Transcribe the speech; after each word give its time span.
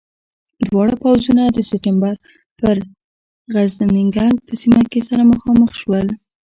دواړه 0.67 0.93
پوځونه 1.03 1.43
د 1.51 1.57
سپټمبر 1.69 2.13
پر 2.59 2.75
د 2.85 2.87
غزنيګک 3.53 4.33
په 4.47 4.53
سیمه 4.61 4.81
کې 4.91 4.99
سره 5.09 5.21
مخامخ 5.31 5.69
شول. 5.81 6.07